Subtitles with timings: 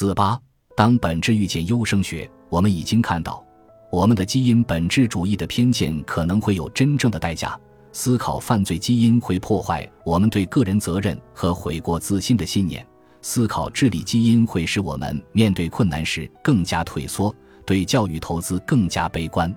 [0.00, 0.40] 四八，
[0.74, 3.44] 当本质遇见优生学，我们已经看到，
[3.92, 7.54] 我们的基因本质主义的偏见可能会有真正的代价。
[7.92, 12.82] 思考犯罪基因会破坏我们对个人责任和悔过自新的信念。
[13.20, 17.30] 思考智力基因会使我们面对困难时更加退缩，
[17.66, 19.54] 对教育投资更加悲观。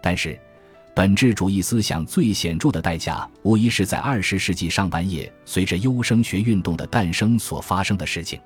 [0.00, 0.40] 但是，
[0.94, 8.40] 本质主义思想最显著的代价，无疑是在二十世纪上半叶随着优生学运动的诞生所发生的事情。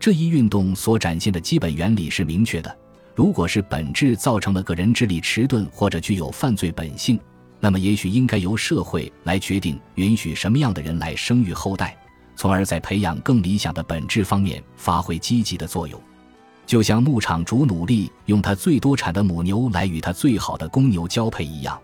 [0.00, 2.78] 这一运动所展现的基本原理是明确的：
[3.14, 7.18] 如果是本质造成了个人智力迟钝或者具有犯罪本性，
[7.58, 11.96] 那么也许应该由社会来决定允许什么样的人来生育后代。
[12.36, 16.00] 从而在培养更理想的本质方面发挥积极的作用，
[16.64, 21.76] 就像牧场主努力用他最多产的母牛来与他最好的公牛交配一样，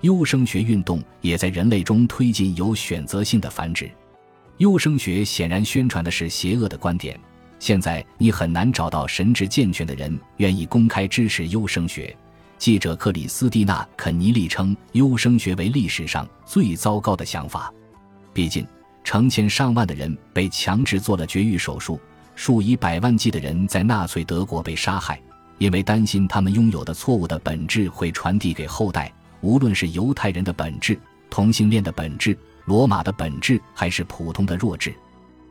[0.00, 3.88] 优生学运动也在人类中推进有选择性的繁殖。
[4.56, 7.18] 优生学显然宣传的是邪恶的观点。
[7.60, 12.14] 现在你很难找到神智健全的人愿意公开支持优生学。
[12.58, 17.72] 记者克里斯蒂娜·肯尼利称，优生学为历史上最糟糕的想法。
[18.34, 18.66] 毕竟。
[19.02, 21.98] 成千上万的人被强制做了绝育手术，
[22.36, 25.20] 数以百万计的人在纳粹德国被杀害，
[25.56, 29.10] 因为担心他们拥有的错误的本质会传递给后代。
[29.40, 34.94] 无论是犹太人的本质、同性恋的本质、罗马的本质，还是普通的弱智，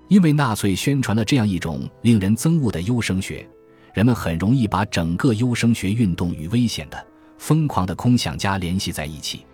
[0.10, 3.48] 因为纳粹宣传了这样一种令人憎恶的优生学，
[3.94, 7.08] 人们很容易把整个优生学运动与危险的、
[7.38, 9.46] 疯狂的空想家联系在一起。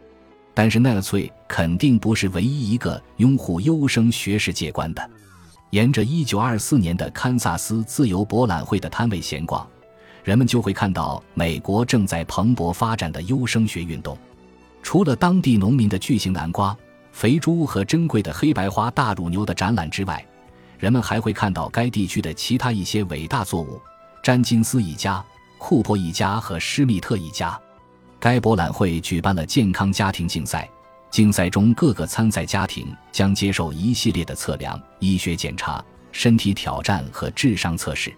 [0.53, 5.09] 但是纳粹肯定不是唯一一个拥护优生学世界观的。
[5.71, 9.67] 沿着1924年的堪萨斯自由博览会的摊位闲逛，
[10.23, 14.17] 人们就会看到美国正在蓬勃发展的优生学运动。
[14.81, 16.77] 除了当地农民的巨型南瓜、
[17.11, 20.25] 肥猪和珍贵的黑白花大乳牛的展览之外，
[20.77, 23.81] 人们还会看到该地区的其他一些伟大作物：
[24.21, 25.23] 詹金斯一家、
[25.57, 27.59] 库珀一家和施密特一家。
[28.19, 30.69] 该博览会举办了健康家庭竞赛，
[31.11, 38.13] 竞赛中各个参赛家庭将接受一系列的测量、医学检查、身体挑战和智商测试。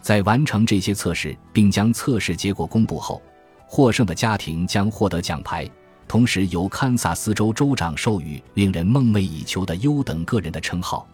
[0.00, 3.20] 在完成这些测试并将测试结果公布后，
[3.66, 5.68] 获胜的家庭将获得奖牌，
[6.08, 11.06] 同时由堪萨斯州州长授予令人梦寐以求的优等个人的称号。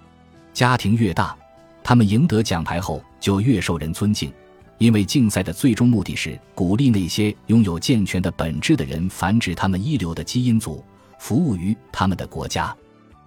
[0.57, 1.37] 家庭越大，
[1.85, 4.33] 他们赢得奖牌后就越受人尊敬。
[4.79, 10.83] 因为竞赛的最终目的是鼓励那些拥有健全的本质的人繁殖他们一流的基因组，
[11.19, 12.75] 服务于他们的国家。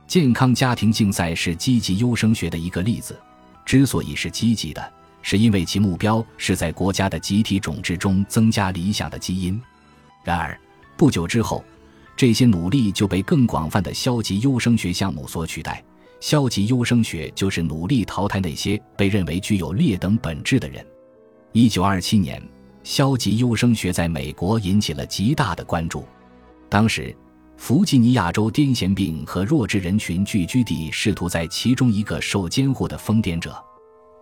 [0.07, 3.16] 健康家庭竞赛是积极优生学的一个例子。
[3.63, 4.91] 之所以是积极的，
[5.22, 9.62] 是因为其目标是在国家的集体种质中增加理想的基因。
[10.23, 10.59] 然而，
[10.97, 11.63] 不久之后，
[12.18, 15.84] 这些努力就被更广泛的消极优生学项目所取代。
[16.19, 20.85] 消极优生学就是努力淘汰那些被认为具有劣等本质的人。
[21.53, 22.41] 一九二七年，
[22.84, 26.06] 消极优生学在美国引起了极大的关注。
[26.68, 27.16] 当时，
[27.57, 33.56] 弗吉尼亚州癫痫病和弱智人群聚居地试图在其中一个受监护的疯癫者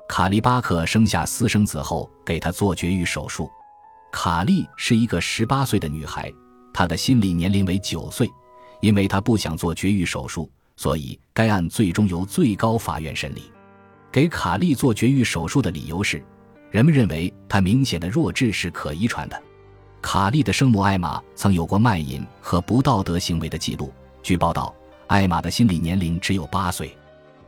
[0.08, 3.50] 卡利巴克生下私生子后，给他做绝育手术。
[4.12, 6.31] 卡利是一个十八岁的女孩，
[6.74, 8.29] 她的心理年龄为九岁。
[8.79, 13.52] 因为她不想做绝育手术，所以该案最终由最高法院审理。
[14.10, 16.24] 给卡利做绝育手术的理由是。
[16.70, 19.42] 人们认为他明显的弱智是可遗传的。
[20.02, 23.92] 卡利的生母艾玛曾有过卖淫和不道德行为的记录。
[24.22, 24.76] 据报道，
[25.08, 26.96] 艾玛的心理年龄只有八岁。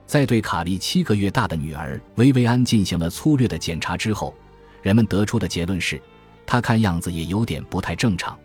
[0.05, 4.33] 在对卡利七个月大的女儿薇薇安进行了粗略的检查之后，
[4.81, 6.01] 人们得出的结论是，
[6.45, 8.39] 她看样子也有点不太正常。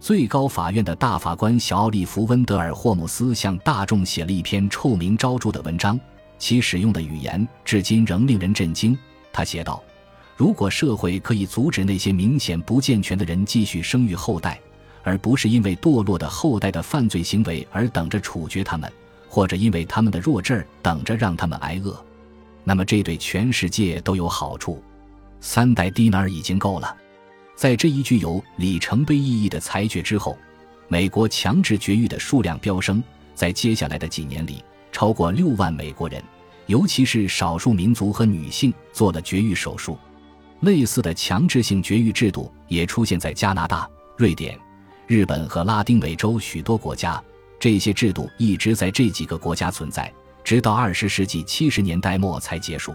[0.00, 5.98] 最高法院的大法官小奥利弗·温德尔·霍姆斯向大众写了一篇臭名昭著的文章，
[6.38, 8.96] 其使用的语言至今仍令人震惊。
[9.32, 9.82] 他写道。
[10.36, 14.56] 如果社会可以阻止那些明显不健全的人继续生育后代，
[15.02, 18.88] 而不是因为堕落的后代的犯罪行为而等着处决他们，
[19.28, 22.00] 或者因为他们的弱智等着让他们挨饿，
[22.62, 24.80] 那么这对全世界都有好处。
[25.40, 26.96] 三代低能儿已经够了。
[27.58, 30.38] 在这一具有里程碑意义的裁决之后，
[30.86, 33.02] 美国强制绝育的数量飙升，
[33.34, 34.62] 在接下来的几年里，
[34.92, 36.22] 超过六万美国人，
[36.66, 39.98] 尤其是少数民族和女性，做了绝育手术。
[40.60, 44.56] 类似的强制性绝育制度也出现在加拿大、瑞典、
[45.08, 47.20] 日本和拉丁美洲许多国家。
[47.58, 50.14] 这些制度一直在这几个国家存在，
[50.44, 52.94] 直到二十世纪七十年代末才结束。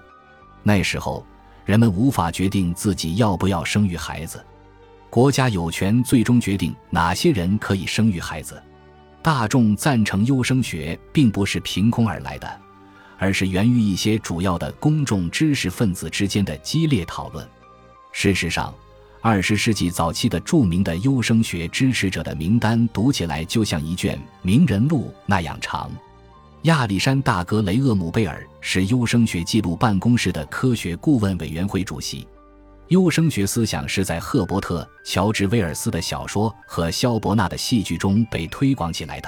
[0.64, 1.26] 那时候，
[1.66, 4.42] 人们无法决定自己要不要生育孩子，
[5.14, 8.60] 国家有权最终决定哪些人可以生育孩子。
[9.22, 12.62] 大众赞成优生学，并不是凭空而来的。
[13.20, 17.48] 而是源于一些主要的公众知识分子之间的激烈讨论。
[18.12, 18.74] 事实上，
[19.22, 25.92] 二十世纪早期的著名的优生学支持者的名单读起来就像一卷名人录那样长。
[26.64, 32.28] 亚历山大·格雷厄姆贝尔是优生学记录办公室的科学顾问委员会主席。
[32.94, 39.28] 优生学思想是在赫伯特·乔治·威尔斯的小说和肖伯纳的戏剧中被推广起来的。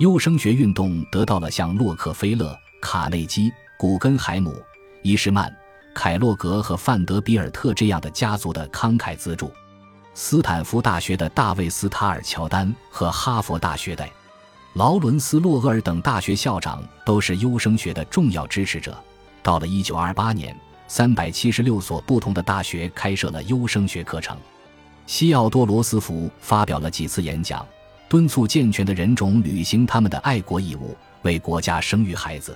[0.00, 4.62] 优生学运动得到了像洛克菲勒、卡内基、古根海姆、
[5.00, 5.50] 伊士曼、
[5.94, 9.50] 凯洛格和范德比尔特这样的家族的慷慨资助。
[10.12, 14.06] 斯坦福大学的大卫·斯塔尔乔丹和哈佛大学的
[14.74, 18.94] 劳伦斯·洛厄尔等大学校长都是优生学的重要支持者。
[19.42, 20.71] 到了1928年。
[20.94, 24.36] 三百七十六所不同的大学开设了优生学课程。
[25.06, 27.66] 西奥多·罗斯福发表了几次演讲，
[28.10, 32.54] 敦促健全的人种履行他们的爱国义务，为国家生育孩子。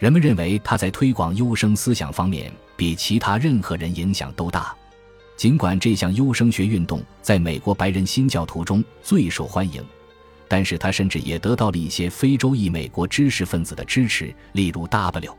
[0.00, 4.74] 人们认为他在推广优生思想方面比其他任何人影响都大。
[5.36, 9.80] 尽管这项优生学运动在美国白人新教徒中最受欢迎，
[10.48, 15.36] 但是他甚至也得到了一些非洲裔美国知识分子的支持，例如 W。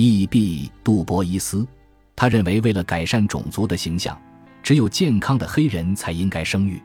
[0.00, 0.70] E.B.
[0.84, 1.66] 杜博伊斯，
[2.14, 4.16] 他认为为了改善种族的形象，
[4.62, 6.80] 只有健康的黑人才应该生育。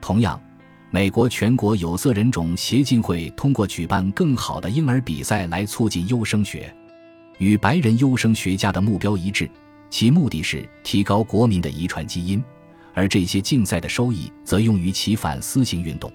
[0.00, 0.40] 同样，
[0.88, 6.72] 美国全国有色人种协进会通过举办更好的婴儿比赛来促进优生学，
[7.38, 9.50] 与白人优生学家的目标一致，
[9.90, 12.40] 其目的是提高国民的遗传基因，
[12.92, 16.08] 而这些竞赛的收益则用于其反思性运动。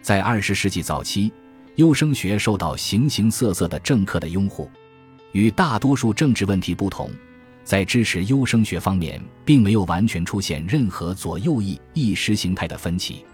[0.00, 1.32] 在二十世纪早期，
[1.74, 4.70] 优生学受到形形色色的政客的拥护。
[5.32, 7.10] 与大多数政治问题不同，
[7.64, 13.24] 在支持优生学方面，并没有完全出现任何左右翼意识形态的分歧。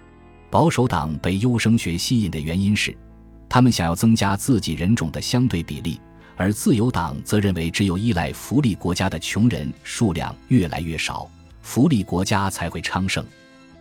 [0.51, 2.97] 保守党被优生学吸引的原因是，
[3.49, 6.01] 他们想要增加自己人种的相对比例，
[6.37, 11.29] 而自由党则认为，只有依赖福利国家的穷人数量越来越少，
[11.61, 13.25] 福利国家才会昌盛。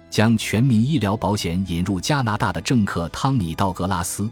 [0.09, 4.29] 将全民医疗保险引入加拿大的政客汤米·道格拉斯，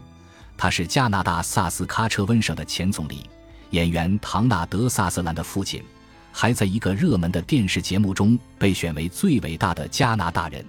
[0.56, 3.28] 他是加拿大萨斯喀彻温省的前总理。
[3.70, 5.82] 演员唐纳德·萨瑟兰的父亲，
[6.32, 10.64] 还在一个热门的电视节目中被选为最伟大的加拿大人。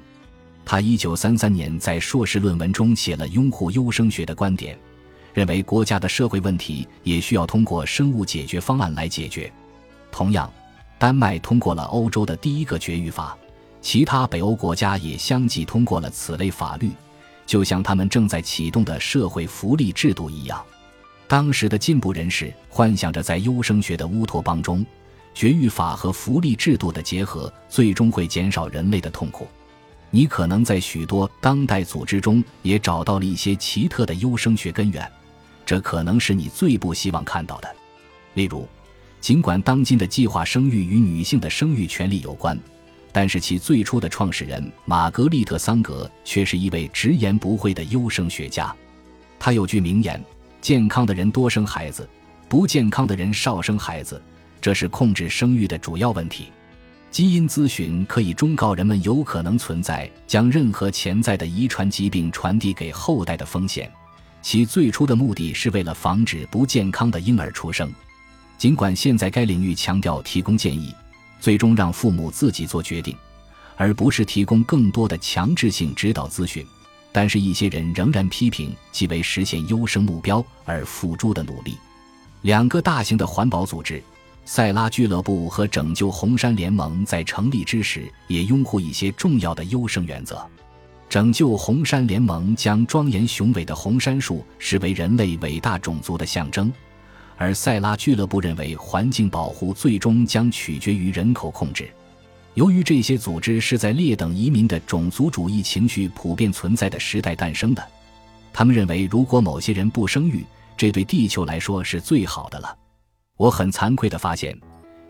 [0.66, 4.78] 他1933年在硕士论文中写了拥护优生学的观点，
[5.34, 9.52] 认为国家的社会问题也需要通过生物解决方案来解决。
[10.12, 10.52] 同样，
[10.98, 13.38] 丹麦通过了欧洲的第一个绝育法，
[13.82, 16.92] 其他北欧国家也相继通过了此类法律，
[17.46, 20.62] 就像他们正在启动的社会福利制度一样。
[21.28, 24.86] 当时的进步人士幻想着，在优生学的乌托邦中，
[25.34, 29.46] 绝育法和福利制度的结合最终会减少人类的痛苦。
[30.10, 35.06] 你可能在许多当代组织中也找到了一些奇特的优生学根源，
[35.66, 37.76] 这可能是你最不希望看到的。
[38.36, 38.66] 例如，
[39.20, 42.58] 尽管当今的计划生育与女性的生育权利有关，
[43.12, 48.74] 但是其最初的创始人玛格丽特·桑格却是一位直言不讳的优生学家。
[49.38, 50.24] 他有句名言。
[50.62, 52.08] 健康的人多生孩子，
[52.50, 54.22] 不健康的人少生孩子，
[54.60, 56.48] 这是控制生育的主要问题。
[57.10, 63.90] 基因咨询可以忠告人们有可能存在将任何潜在的遗传疾病传递给后代的风险。
[64.42, 67.92] 其最初的目的是为了防止不健康的婴儿出生。
[68.58, 70.94] 尽管现在该领域强调提供建议，
[71.40, 73.16] 最终让父母自己做决定，
[73.76, 76.66] 而不是提供更多的强制性指导咨询。
[77.20, 81.76] 但是，一些人仍然批评其为实现优生目标而付诸的努力。
[82.44, 84.00] 两个大型的环保组织——
[84.46, 90.48] 塞拉俱乐部和拯救红山联盟，在成立之时也拥护一些重要的优生原则。
[91.10, 96.72] 拯救红山联盟将庄严雄伟的红杉树视为人类伟大种族的象征，
[97.36, 101.90] 而塞拉俱乐部认为环境保护最终将取决于人口控制。
[102.58, 107.88] 由于这些组织是在劣等移民的种族主义情绪普遍存在的时代诞生的，
[108.52, 110.44] 他们认为如果某些人不生育，
[110.76, 112.76] 这对地球来说是最好的了。
[113.38, 114.60] 我很惭愧地发现，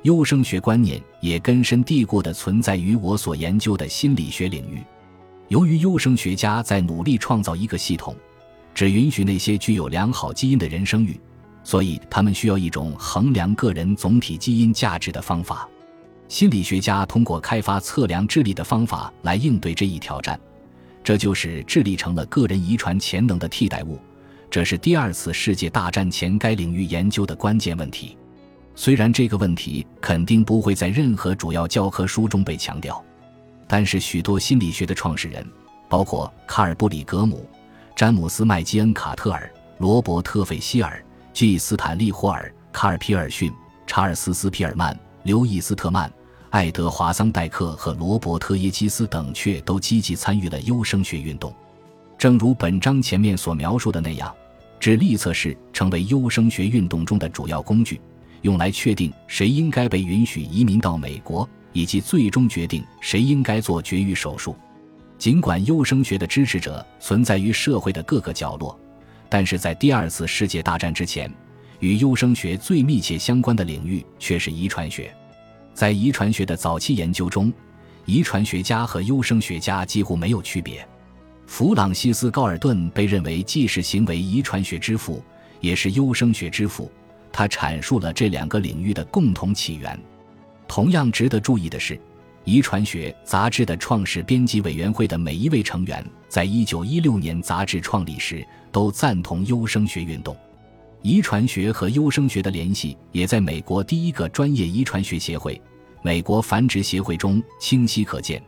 [0.01, 4.83] 优生学观念也根深蒂固地存在于我所研究的心理学领域。
[5.47, 8.13] 由于优生学家在努力创造一个系统，
[8.75, 11.17] 只允许那些具有良好基因的人生育，
[11.63, 15.65] 所以他们需要一种衡量个人总体基因价值的方法。
[16.27, 20.39] 心理学家通过开发测量智力的方法来应对这一挑战，
[21.03, 23.97] 这就是智力成了个人遗传潜能的替代物。
[24.49, 28.17] 这是第二次世界大战前该领域研究的关键问题。
[28.75, 33.03] 虽然这个问题肯定不会在任何主要教科书中被强调，
[33.67, 35.45] 但是许多心理学的创始人，
[35.89, 37.49] 包括卡尔·布里格姆、
[37.95, 41.03] 詹姆斯·麦基恩·卡特尔、罗伯特·费希尔、
[41.33, 41.57] G.
[41.57, 43.51] 斯坦利·霍尔、卡尔·皮尔逊、
[43.85, 46.09] 查尔斯·斯皮尔曼、刘易斯特曼、
[46.51, 51.53] 爱德华·桑代克和罗伯特·耶基斯等却都积极参与了优生学运动。
[52.17, 54.33] 正如本章前面所描述的那样，
[54.79, 57.99] 智力测试成为优生学运动中的主要工具，
[58.43, 64.55] 用来确定谁应该被允许移民到美国，以及最终决定谁应该做绝育手术。
[65.17, 68.79] 尽管优生学的支持者存在于社会的各个角落，
[69.27, 71.29] 但是在第二次世界大战之前，
[71.79, 75.13] 与优生学最密切相关的领域却是遗传学。
[75.73, 77.51] 在遗传学的早期研究中，
[78.05, 80.87] 遗传学家和优生学家几乎没有区别。
[81.45, 85.23] 弗朗西斯·高尔顿被认为既是行为遗传学之父，
[85.61, 86.91] 也是优生学之父。
[87.31, 89.99] 他阐述了这两个领域的共同起源。
[90.67, 91.99] 同样值得注意的是。
[92.43, 98.41] 遗传学杂志的创始编辑委员会的每一位成员，在一九一六年杂志创立时
[98.71, 100.33] 都赞同优生学运动。
[101.01, 105.61] 遗传学和优生学的联系也在美国第一个专业遗传学协会——
[106.01, 108.41] 美国繁殖协会中清晰可见。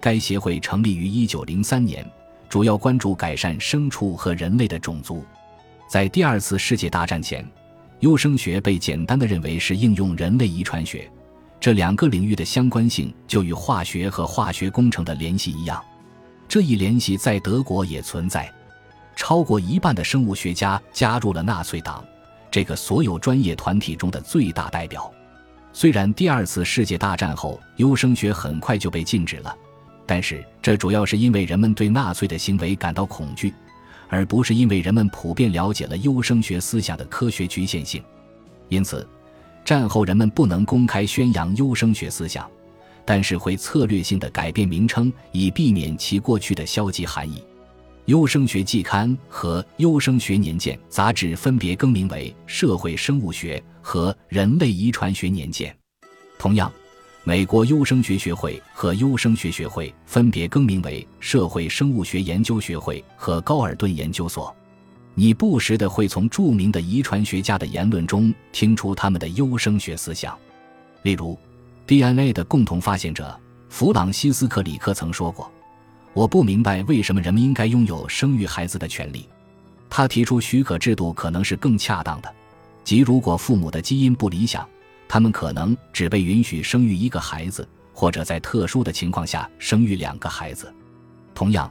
[0.00, 2.08] 该协会成立于一九零三年，
[2.48, 5.24] 主要关注改善牲畜和人类的种族。
[5.88, 7.46] 在第二次世界大战前，
[8.00, 11.10] 优生学被简单的认为是应用人类遗传学。
[11.58, 15.82] 这两个领域的相关性就与化学和化学工程的联系一样，
[16.46, 18.52] 这一联系在德国也存在。
[19.16, 22.04] 超过一半的生物学家加入了纳粹党，
[22.50, 25.10] 这个所有专业团体中的最大代表。
[25.72, 29.56] 虽然第二次世界大战后优生学很快就被禁止了，
[30.06, 33.52] 但是这主要是因为人们对纳粹的行为感到恐惧，
[34.08, 38.00] 而不是因为人们普遍了解了优生学思想的科学局限性。
[38.68, 39.04] 因此。
[39.64, 42.48] 战后，人们不能公开宣扬优生学思想，
[43.04, 47.42] 但是会策略性的改变名称，以避免其过去的消极含义。
[48.06, 55.74] 优生学季刊和优生学年鉴杂志分别更名为《社会生物学》和《人类遗传学年鉴》。
[56.38, 56.70] 同样，
[57.24, 64.54] 美国优生学学会和优生学学会分别更名为《社会生物学研究学会》和高尔顿研究所。
[65.16, 70.38] 你不时的会从著名的遗传学家的言论中听出他们的优生学思想，
[71.02, 71.36] 例如
[71.88, 73.36] ，DNA 的共同发现者
[73.68, 75.50] 弗朗西斯克里克曾说过
[76.16, 79.28] ：“我不明白为什么人们应该拥有生育孩子的权利。”
[79.90, 82.34] 他提出许可制度可能是更恰当的，
[82.82, 84.66] 即如果父母的基因不理想，
[85.06, 90.72] 他们可能只被允许生育一个孩子，或者在特殊的情况下生育两个孩子。
[91.34, 91.70] 同样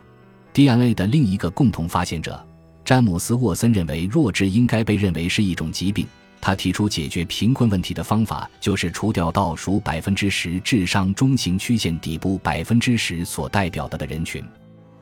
[0.53, 2.39] ，DNA 的另一个共同发现者。
[2.85, 6.05] 詹姆斯·沃森认为，弱智应该被认为是一种疾病。
[6.45, 14.43] 他提出解决贫困问题的方法就是除掉倒数百分之十智商中型曲线底部百分之十所代表的的人群。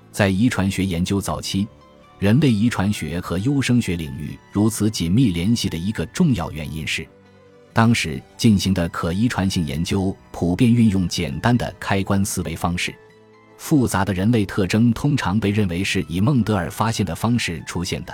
[0.10, 1.68] 在遗传学研究早期，
[2.18, 7.06] 人类遗传学和优生学领域如此紧密联系的一个重要原因是，
[7.74, 12.96] 当时进行的可遗传性研究普遍运用简单的开关思维方式。
[13.58, 18.14] 复杂的人类特征通常被认为是以孟德尔发现的方式出现的，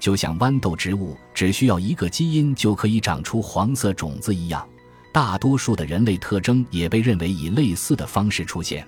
[0.00, 4.66] 就像豌豆植物只需要一个基因就可以长出黄色种子一样。
[5.12, 8.86] 大多数的人类特征也被认为以类似的方式出现。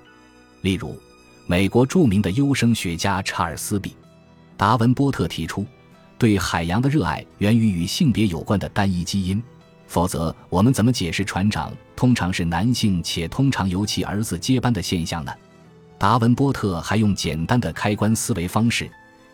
[0.63, 0.97] 例如，
[1.47, 3.91] 美国著名的优生学家查尔斯 ·B·
[4.57, 5.67] 达文波特提出，
[6.17, 9.43] 对海洋的热爱源于与性别有关的单一基因，
[9.89, 15.33] 否则我们怎么解释船长通常是男性且通常由其儿子接班的现象呢？
[15.99, 18.89] 达文波特还用简单的开关思维方式，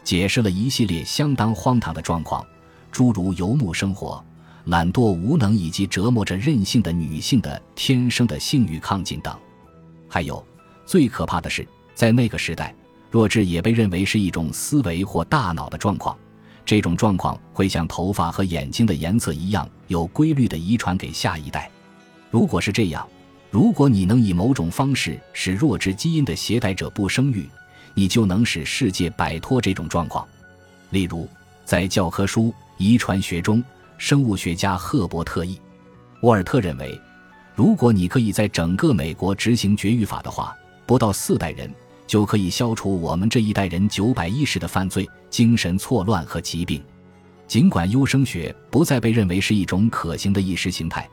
[0.09, 2.43] 解释了一系列相当荒唐的状况，
[2.91, 4.25] 诸如游牧生活、
[4.65, 9.39] 懒惰无能以及折磨着任性的女性的天生的性欲亢进等。
[10.09, 10.43] 还有，
[10.87, 12.75] 最可怕的是，在那个时代，
[13.11, 16.17] 弱智也被认为是一种思维或大脑的状况，
[16.65, 21.71] 这种状况会像头发和眼睛的颜色一样有规律的遗传给下一代。
[22.31, 23.07] 如果是这样，
[23.51, 27.47] 如果你能以某种方式使弱智基因的携带者不生育，
[27.99, 30.25] 你就能使世界摆脱这种状况。
[30.91, 31.29] 例如，
[31.65, 32.43] 在教科书
[32.77, 33.61] 《遗传学》中，
[33.97, 35.59] 生物学家赫伯特 ·E·
[36.23, 36.97] 沃尔特认为，
[37.57, 41.69] 如果你可以在整个美国执行绝育法的话，不到四代人
[42.07, 46.81] 就可以消除我们这一代人九百一十的犯罪、精神错乱和疾病。
[47.49, 51.09] 尽管优生学不再被认为是一种可行的意识形态。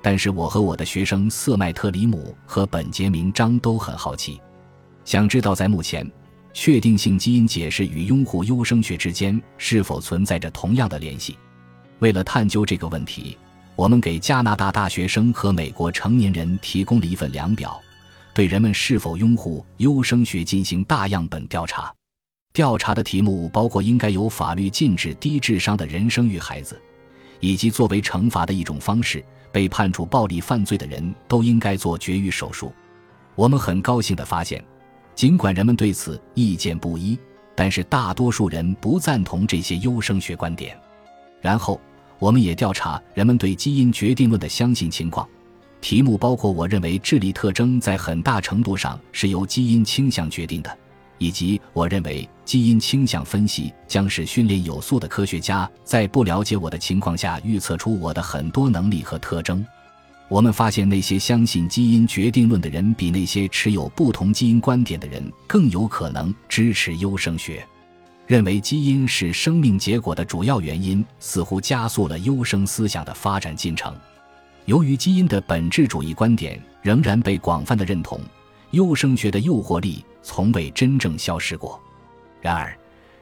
[0.00, 4.40] 但是我和我的学生瑟麦特里姆和本杰明张都很好奇，
[5.04, 6.10] 想知道在目前
[6.52, 11.36] 确定性基因解释与拥护优生学之间是否存在着同样的联系。
[11.98, 13.36] 为了探究这个问题，
[13.76, 17.80] 我们给加拿大大学生和美国成年人提供了一份量表，
[18.34, 21.92] 对人们是否拥护优生学进行大样本调查。
[22.52, 26.80] 调查的题目包括应该有法律禁止低智商的人生育孩子。
[27.40, 32.72] 以及作为惩罚的一种方式，被判处暴力犯罪的人都应该做绝育手术。
[33.34, 34.64] 我们很高兴地发现，
[35.14, 37.18] 尽管人们对此意见不一，
[37.54, 40.76] 但是大多数人不赞同这些优生学观点。
[41.40, 41.80] 然后，
[42.18, 45.28] 我们也调查人们对基因决定论的相信情况。
[45.80, 50.78] 题目包括我认为智力特征在很大程度上是由基因倾向决定的，
[51.18, 59.64] 以及我认为基因倾向分析将使训练有素的科学家在不了解我的情况下预测出我的很多能力和特征。
[60.32, 67.62] 我们发现那些相信基因决定论的人比那些持有不同基因观点的人更有可能支持优生学。
[68.26, 73.94] 认为基因是生命结果的主要原因，似乎加速了优生思想的发展进程。
[74.64, 78.18] 由于基因的本质主义观点仍然被广泛的认同，
[78.70, 81.78] 优生学的诱惑力从未真正消失过。
[82.40, 82.74] 然而，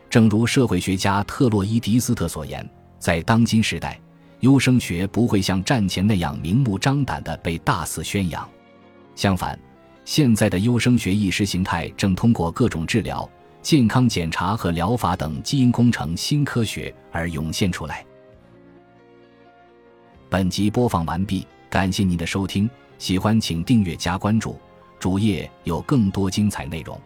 [0.09, 2.64] 正如社会学家特洛伊迪斯特所言，
[3.00, 4.00] 在当今时代，
[4.40, 8.49] 优生学不会像战前那样明目张胆地被大肆宣扬。
[9.14, 9.59] 相反，
[10.04, 13.28] 现在的优生学意识形态正通过各种治疗、
[13.61, 18.04] 健康检查和疗法等基因工程新科学而涌现出来。
[20.30, 22.68] 本集播放完毕，感谢您的收听，
[22.99, 24.59] 喜欢请订阅加关注，
[24.99, 26.99] 主页有更多精彩内容。